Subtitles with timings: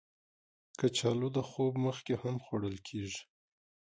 [0.79, 3.21] کچالو د خوب مخکې هم خوړل کېږي